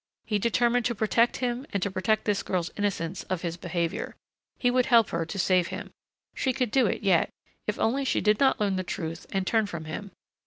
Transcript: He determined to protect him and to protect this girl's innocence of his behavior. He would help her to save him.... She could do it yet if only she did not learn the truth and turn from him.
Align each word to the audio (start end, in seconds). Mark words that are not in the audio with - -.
He 0.25 0.39
determined 0.39 0.83
to 0.85 0.95
protect 0.95 1.37
him 1.37 1.67
and 1.71 1.83
to 1.83 1.91
protect 1.91 2.25
this 2.25 2.41
girl's 2.41 2.71
innocence 2.75 3.21
of 3.25 3.43
his 3.43 3.55
behavior. 3.55 4.15
He 4.57 4.71
would 4.71 4.87
help 4.87 5.09
her 5.11 5.27
to 5.27 5.37
save 5.37 5.67
him.... 5.67 5.91
She 6.33 6.53
could 6.53 6.71
do 6.71 6.87
it 6.87 7.03
yet 7.03 7.29
if 7.67 7.77
only 7.77 8.03
she 8.03 8.19
did 8.19 8.39
not 8.39 8.59
learn 8.59 8.77
the 8.77 8.83
truth 8.83 9.27
and 9.31 9.45
turn 9.45 9.67
from 9.67 9.85
him. 9.85 10.09